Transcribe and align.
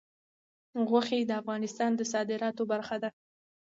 غوښې 0.87 1.19
د 1.25 1.31
افغانستان 1.41 1.91
د 1.95 2.01
صادراتو 2.13 2.63
برخه 2.71 2.95
ده. 3.03 3.09